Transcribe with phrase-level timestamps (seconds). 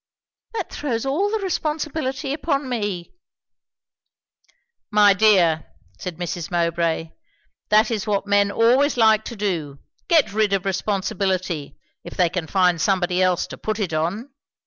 [0.53, 3.13] "That throws all the responsibility upon me."
[4.89, 5.67] "My dear,"
[5.99, 6.49] said Mrs.
[6.49, 7.11] Mowbray,
[7.69, 9.77] "that is what men always like to do
[10.07, 14.31] get rid of responsibility if they can find somebody else to put it on."